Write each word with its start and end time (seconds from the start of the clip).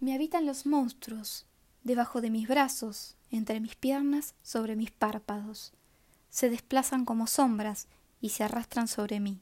Me 0.00 0.14
habitan 0.14 0.46
los 0.46 0.64
monstruos, 0.64 1.44
debajo 1.82 2.20
de 2.20 2.30
mis 2.30 2.46
brazos, 2.46 3.16
entre 3.30 3.58
mis 3.58 3.74
piernas, 3.74 4.36
sobre 4.42 4.76
mis 4.76 4.92
párpados. 4.92 5.72
Se 6.30 6.48
desplazan 6.50 7.04
como 7.04 7.26
sombras 7.26 7.88
y 8.20 8.28
se 8.28 8.44
arrastran 8.44 8.86
sobre 8.86 9.18
mí. 9.18 9.40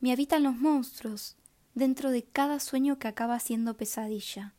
Me 0.00 0.10
habitan 0.10 0.42
los 0.42 0.56
monstruos, 0.56 1.36
dentro 1.74 2.10
de 2.10 2.24
cada 2.24 2.58
sueño 2.58 2.98
que 2.98 3.06
acaba 3.06 3.38
siendo 3.38 3.76
pesadilla. 3.76 4.54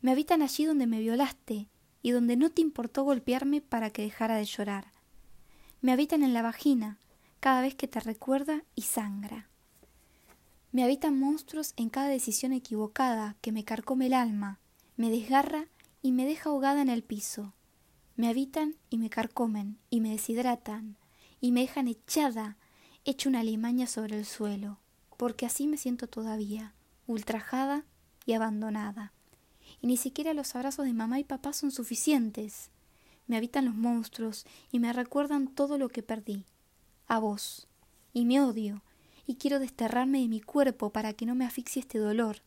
Me 0.00 0.12
habitan 0.12 0.42
allí 0.42 0.64
donde 0.64 0.86
me 0.86 1.00
violaste 1.00 1.68
y 2.00 2.10
donde 2.12 2.36
no 2.36 2.50
te 2.50 2.62
importó 2.62 3.02
golpearme 3.02 3.62
para 3.62 3.90
que 3.90 4.02
dejara 4.02 4.36
de 4.36 4.44
llorar. 4.44 4.92
Me 5.80 5.92
habitan 5.92 6.22
en 6.22 6.34
la 6.34 6.42
vagina, 6.42 6.98
cada 7.40 7.62
vez 7.62 7.74
que 7.74 7.88
te 7.88 7.98
recuerda 7.98 8.62
y 8.76 8.82
sangra. 8.82 9.48
Me 10.74 10.82
habitan 10.82 11.20
monstruos 11.20 11.72
en 11.76 11.88
cada 11.88 12.08
decisión 12.08 12.52
equivocada 12.52 13.36
que 13.40 13.52
me 13.52 13.64
carcome 13.64 14.06
el 14.06 14.12
alma, 14.12 14.58
me 14.96 15.08
desgarra 15.08 15.68
y 16.02 16.10
me 16.10 16.26
deja 16.26 16.50
ahogada 16.50 16.82
en 16.82 16.88
el 16.88 17.04
piso. 17.04 17.54
Me 18.16 18.26
habitan 18.26 18.74
y 18.90 18.98
me 18.98 19.08
carcomen 19.08 19.78
y 19.88 20.00
me 20.00 20.10
deshidratan 20.10 20.96
y 21.40 21.52
me 21.52 21.60
dejan 21.60 21.86
echada, 21.86 22.56
hecha 23.04 23.28
una 23.28 23.44
limaña 23.44 23.86
sobre 23.86 24.18
el 24.18 24.24
suelo, 24.24 24.80
porque 25.16 25.46
así 25.46 25.68
me 25.68 25.76
siento 25.76 26.08
todavía, 26.08 26.74
ultrajada 27.06 27.84
y 28.26 28.32
abandonada. 28.32 29.12
Y 29.80 29.86
ni 29.86 29.96
siquiera 29.96 30.34
los 30.34 30.56
abrazos 30.56 30.86
de 30.86 30.92
mamá 30.92 31.20
y 31.20 31.24
papá 31.24 31.52
son 31.52 31.70
suficientes. 31.70 32.72
Me 33.28 33.36
habitan 33.36 33.66
los 33.66 33.76
monstruos 33.76 34.44
y 34.72 34.80
me 34.80 34.92
recuerdan 34.92 35.46
todo 35.46 35.78
lo 35.78 35.88
que 35.88 36.02
perdí. 36.02 36.46
A 37.06 37.20
vos. 37.20 37.68
Y 38.12 38.24
me 38.24 38.40
odio 38.40 38.82
y 39.26 39.36
quiero 39.36 39.58
desterrarme 39.58 40.20
de 40.20 40.28
mi 40.28 40.40
cuerpo 40.40 40.90
para 40.90 41.12
que 41.12 41.26
no 41.26 41.34
me 41.34 41.44
asfixie 41.44 41.80
este 41.80 41.98
dolor. 41.98 42.42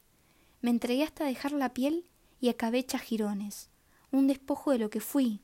Me 0.61 0.69
entregué 0.69 1.03
hasta 1.03 1.25
dejar 1.25 1.51
la 1.51 1.73
piel 1.73 2.05
y 2.39 2.49
acabé 2.49 2.79
hecha 2.79 2.99
jirones, 2.99 3.69
un 4.11 4.27
despojo 4.27 4.71
de 4.71 4.79
lo 4.79 4.89
que 4.89 4.99
fui. 4.99 5.41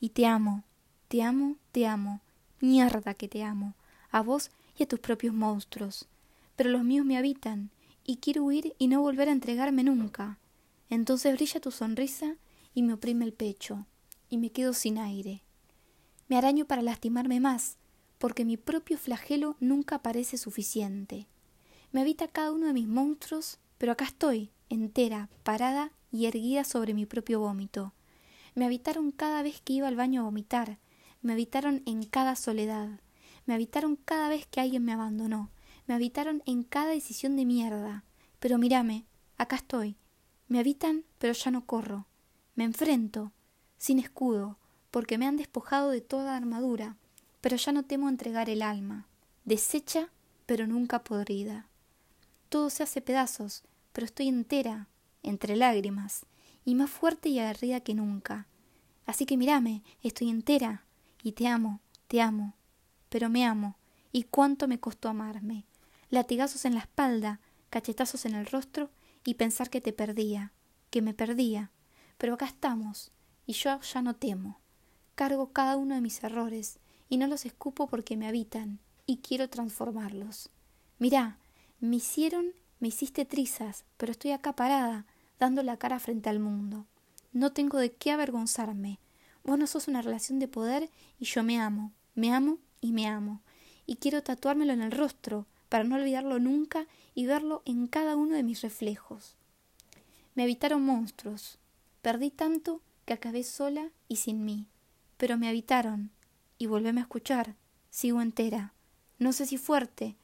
Y 0.00 0.10
te 0.10 0.26
amo, 0.26 0.64
te 1.08 1.22
amo, 1.22 1.56
te 1.72 1.86
amo, 1.86 2.20
mierda 2.60 3.14
que 3.14 3.28
te 3.28 3.42
amo, 3.42 3.74
a 4.10 4.22
vos 4.22 4.50
y 4.76 4.82
a 4.82 4.88
tus 4.88 5.00
propios 5.00 5.34
monstruos. 5.34 6.08
Pero 6.56 6.70
los 6.70 6.84
míos 6.84 7.06
me 7.06 7.16
habitan, 7.16 7.70
y 8.04 8.16
quiero 8.16 8.44
huir 8.44 8.74
y 8.78 8.88
no 8.88 9.00
volver 9.00 9.28
a 9.28 9.32
entregarme 9.32 9.84
nunca. 9.84 10.38
Entonces 10.88 11.34
brilla 11.34 11.60
tu 11.60 11.70
sonrisa 11.70 12.36
y 12.74 12.82
me 12.82 12.94
oprime 12.94 13.24
el 13.24 13.32
pecho, 13.32 13.86
y 14.28 14.38
me 14.38 14.50
quedo 14.50 14.72
sin 14.72 14.98
aire. 14.98 15.42
Me 16.28 16.36
araño 16.36 16.64
para 16.64 16.82
lastimarme 16.82 17.40
más, 17.40 17.76
porque 18.20 18.44
mi 18.44 18.58
propio 18.58 18.98
flagelo 18.98 19.56
nunca 19.60 20.02
parece 20.02 20.36
suficiente. 20.36 21.26
Me 21.90 22.02
habita 22.02 22.28
cada 22.28 22.52
uno 22.52 22.66
de 22.66 22.74
mis 22.74 22.86
monstruos, 22.86 23.58
pero 23.78 23.92
acá 23.92 24.04
estoy, 24.04 24.50
entera, 24.68 25.30
parada 25.42 25.90
y 26.12 26.26
erguida 26.26 26.64
sobre 26.64 26.92
mi 26.92 27.06
propio 27.06 27.40
vómito. 27.40 27.94
Me 28.54 28.66
habitaron 28.66 29.10
cada 29.10 29.42
vez 29.42 29.62
que 29.62 29.72
iba 29.72 29.88
al 29.88 29.96
baño 29.96 30.20
a 30.20 30.24
vomitar, 30.24 30.78
me 31.22 31.32
habitaron 31.32 31.82
en 31.86 32.02
cada 32.04 32.36
soledad, 32.36 33.00
me 33.46 33.54
habitaron 33.54 33.96
cada 33.96 34.28
vez 34.28 34.46
que 34.46 34.60
alguien 34.60 34.84
me 34.84 34.92
abandonó, 34.92 35.50
me 35.86 35.94
habitaron 35.94 36.42
en 36.44 36.62
cada 36.62 36.90
decisión 36.90 37.36
de 37.36 37.46
mierda. 37.46 38.04
Pero 38.38 38.58
mírame, 38.58 39.06
acá 39.38 39.56
estoy. 39.56 39.96
Me 40.46 40.58
habitan, 40.58 41.06
pero 41.18 41.32
ya 41.32 41.50
no 41.50 41.64
corro. 41.64 42.06
Me 42.54 42.64
enfrento, 42.64 43.32
sin 43.78 43.98
escudo, 43.98 44.58
porque 44.90 45.16
me 45.16 45.26
han 45.26 45.38
despojado 45.38 45.88
de 45.88 46.02
toda 46.02 46.36
armadura, 46.36 46.98
pero 47.40 47.56
ya 47.56 47.72
no 47.72 47.84
temo 47.84 48.08
entregar 48.08 48.50
el 48.50 48.62
alma, 48.62 49.06
deshecha, 49.44 50.08
pero 50.46 50.66
nunca 50.66 51.04
podrida. 51.04 51.66
Todo 52.48 52.70
se 52.70 52.82
hace 52.82 53.00
pedazos, 53.00 53.62
pero 53.92 54.04
estoy 54.04 54.28
entera, 54.28 54.88
entre 55.22 55.56
lágrimas, 55.56 56.26
y 56.64 56.74
más 56.74 56.90
fuerte 56.90 57.28
y 57.28 57.38
aguerrida 57.38 57.80
que 57.80 57.94
nunca. 57.94 58.46
Así 59.06 59.26
que 59.26 59.36
mírame, 59.36 59.82
estoy 60.02 60.28
entera, 60.28 60.84
y 61.22 61.32
te 61.32 61.46
amo, 61.46 61.80
te 62.08 62.20
amo, 62.20 62.54
pero 63.08 63.28
me 63.28 63.44
amo, 63.44 63.76
y 64.12 64.24
cuánto 64.24 64.68
me 64.68 64.80
costó 64.80 65.08
amarme. 65.08 65.64
Latigazos 66.10 66.64
en 66.64 66.74
la 66.74 66.80
espalda, 66.80 67.40
cachetazos 67.70 68.24
en 68.24 68.34
el 68.34 68.46
rostro, 68.46 68.90
y 69.24 69.34
pensar 69.34 69.70
que 69.70 69.80
te 69.80 69.92
perdía, 69.92 70.52
que 70.90 71.02
me 71.02 71.14
perdía. 71.14 71.70
Pero 72.18 72.34
acá 72.34 72.46
estamos, 72.46 73.12
y 73.46 73.52
yo 73.52 73.80
ya 73.80 74.02
no 74.02 74.16
temo. 74.16 74.60
Cargo 75.14 75.52
cada 75.52 75.76
uno 75.76 75.94
de 75.94 76.00
mis 76.00 76.22
errores, 76.22 76.78
y 77.10 77.18
no 77.18 77.26
los 77.26 77.44
escupo 77.44 77.88
porque 77.88 78.16
me 78.16 78.26
habitan 78.26 78.78
y 79.04 79.18
quiero 79.18 79.50
transformarlos. 79.50 80.48
Mirá, 80.98 81.36
me 81.80 81.96
hicieron, 81.96 82.52
me 82.78 82.88
hiciste 82.88 83.26
trizas, 83.26 83.84
pero 83.98 84.12
estoy 84.12 84.30
acá 84.30 84.54
parada, 84.54 85.04
dando 85.38 85.62
la 85.62 85.76
cara 85.76 85.98
frente 85.98 86.30
al 86.30 86.38
mundo. 86.38 86.86
No 87.32 87.52
tengo 87.52 87.78
de 87.78 87.92
qué 87.92 88.12
avergonzarme. 88.12 89.00
Vos 89.44 89.58
no 89.58 89.66
sos 89.66 89.88
una 89.88 90.00
relación 90.00 90.38
de 90.38 90.48
poder 90.48 90.88
y 91.18 91.24
yo 91.24 91.42
me 91.42 91.58
amo, 91.58 91.92
me 92.14 92.32
amo 92.32 92.58
y 92.80 92.92
me 92.92 93.06
amo. 93.08 93.42
Y 93.86 93.96
quiero 93.96 94.22
tatuármelo 94.22 94.72
en 94.72 94.82
el 94.82 94.92
rostro, 94.92 95.46
para 95.68 95.84
no 95.84 95.96
olvidarlo 95.96 96.38
nunca 96.38 96.86
y 97.14 97.26
verlo 97.26 97.62
en 97.64 97.86
cada 97.86 98.16
uno 98.16 98.34
de 98.34 98.42
mis 98.42 98.60
reflejos. 98.62 99.36
Me 100.34 100.44
habitaron 100.44 100.82
monstruos. 100.82 101.58
Perdí 102.02 102.30
tanto 102.30 102.82
que 103.04 103.14
acabé 103.14 103.42
sola 103.42 103.90
y 104.08 104.16
sin 104.16 104.44
mí. 104.44 104.68
Pero 105.16 105.36
me 105.36 105.48
habitaron, 105.48 106.10
y 106.60 106.66
volveme 106.66 107.00
a 107.00 107.04
escuchar. 107.04 107.56
Sigo 107.88 108.20
entera. 108.20 108.74
No 109.18 109.32
sé 109.32 109.46
si 109.46 109.56
fuerte, 109.56 110.16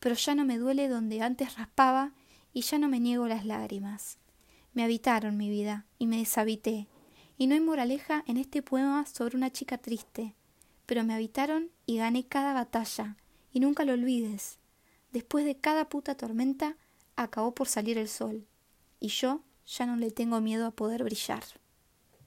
pero 0.00 0.14
ya 0.14 0.34
no 0.34 0.46
me 0.46 0.56
duele 0.56 0.88
donde 0.88 1.20
antes 1.20 1.58
raspaba 1.58 2.12
y 2.54 2.62
ya 2.62 2.78
no 2.78 2.88
me 2.88 2.98
niego 2.98 3.28
las 3.28 3.44
lágrimas. 3.44 4.18
Me 4.72 4.82
habitaron 4.82 5.36
mi 5.36 5.50
vida 5.50 5.84
y 5.98 6.06
me 6.06 6.16
deshabité. 6.16 6.88
Y 7.36 7.46
no 7.46 7.54
hay 7.54 7.60
moraleja 7.60 8.24
en 8.26 8.38
este 8.38 8.62
poema 8.62 9.04
sobre 9.04 9.36
una 9.36 9.52
chica 9.52 9.76
triste, 9.76 10.34
pero 10.86 11.04
me 11.04 11.14
habitaron 11.14 11.70
y 11.84 11.98
gané 11.98 12.26
cada 12.26 12.54
batalla, 12.54 13.16
y 13.52 13.60
nunca 13.60 13.84
lo 13.84 13.92
olvides. 13.92 14.58
Después 15.12 15.44
de 15.44 15.56
cada 15.56 15.90
puta 15.90 16.14
tormenta 16.14 16.76
acabó 17.16 17.54
por 17.54 17.68
salir 17.68 17.98
el 17.98 18.08
sol, 18.08 18.46
y 18.98 19.08
yo 19.08 19.42
ya 19.66 19.84
no 19.84 19.96
le 19.96 20.10
tengo 20.10 20.40
miedo 20.40 20.66
a 20.66 20.70
poder 20.70 21.04
brillar. 21.04 21.42